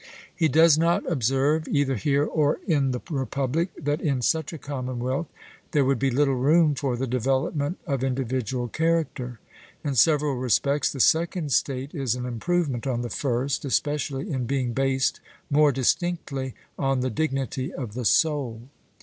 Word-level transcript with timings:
He 0.35 0.47
does 0.47 0.79
not 0.79 1.07
observe, 1.07 1.67
either 1.67 1.95
here 1.95 2.25
or 2.25 2.59
in 2.65 2.89
the 2.89 2.99
Republic, 3.11 3.69
that 3.77 4.01
in 4.01 4.23
such 4.23 4.51
a 4.51 4.57
commonwealth 4.57 5.27
there 5.73 5.85
would 5.85 5.99
be 5.99 6.09
little 6.09 6.33
room 6.37 6.73
for 6.73 6.97
the 6.97 7.05
development 7.05 7.77
of 7.85 8.03
individual 8.03 8.67
character. 8.67 9.39
In 9.83 9.93
several 9.93 10.37
respects 10.37 10.91
the 10.91 10.99
second 10.99 11.51
state 11.51 11.93
is 11.93 12.15
an 12.15 12.25
improvement 12.25 12.87
on 12.87 13.01
the 13.03 13.11
first, 13.11 13.63
especially 13.63 14.31
in 14.31 14.47
being 14.47 14.73
based 14.73 15.19
more 15.51 15.71
distinctly 15.71 16.55
on 16.79 17.01
the 17.01 17.11
dignity 17.11 17.71
of 17.71 17.93
the 17.93 18.03
soul. 18.05 18.61